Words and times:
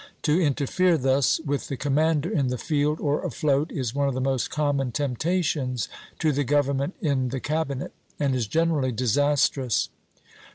To 0.23 0.41
interfere 0.41 0.97
thus 0.97 1.39
with 1.41 1.67
the 1.67 1.77
commander 1.77 2.27
in 2.31 2.47
the 2.47 2.57
field 2.57 2.99
or 2.99 3.21
afloat 3.23 3.71
is 3.71 3.93
one 3.93 4.07
of 4.07 4.15
the 4.15 4.19
most 4.19 4.49
common 4.49 4.91
temptations 4.91 5.89
to 6.17 6.31
the 6.31 6.43
government 6.43 6.95
in 7.01 7.29
the 7.29 7.39
cabinet, 7.39 7.93
and 8.19 8.33
is 8.33 8.47
generally 8.47 8.91
disastrous. 8.91 9.89